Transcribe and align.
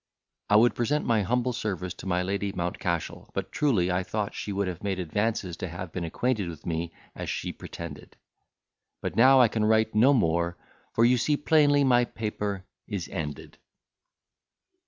I 0.49 0.55
would 0.55 0.73
present 0.73 1.05
my 1.05 1.21
humble 1.21 1.53
service 1.53 1.93
to 1.99 2.07
my 2.07 2.23
Lady 2.23 2.51
Mountcashel; 2.51 3.29
but 3.35 3.51
truly 3.51 3.91
I 3.91 4.01
thought 4.01 4.33
she 4.33 4.51
would 4.51 4.67
have 4.67 4.81
made 4.81 4.97
advances 4.97 5.55
to 5.57 5.67
have 5.67 5.91
been 5.91 6.03
acquainted 6.03 6.49
with 6.49 6.65
me, 6.65 6.91
as 7.15 7.29
she 7.29 7.53
pretended. 7.53 8.15
But 9.03 9.15
now 9.15 9.39
I 9.39 9.47
can 9.47 9.63
write 9.63 9.93
no 9.93 10.11
more, 10.11 10.57
for 10.95 11.05
you 11.05 11.19
see 11.19 11.37
plainly 11.37 11.83
my 11.83 12.05
paper 12.05 12.65
is 12.87 13.09
ended. 13.09 13.59